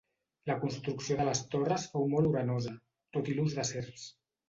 La 0.51 0.55
construcció 0.63 1.17
de 1.19 1.27
les 1.27 1.43
torres 1.53 1.87
fou 1.93 2.09
molt 2.17 2.33
onerosa, 2.33 2.77
tot 3.19 3.33
i 3.35 3.41
l'ús 3.41 3.63
de 3.63 3.71
serfs. 3.77 4.13